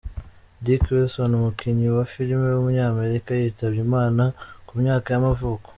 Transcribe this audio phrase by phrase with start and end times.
[0.63, 4.23] Dick Wilson, umukinnyi wa film w’umunyamerika yitabye Imana
[4.67, 5.67] ku myaka y’amavuko.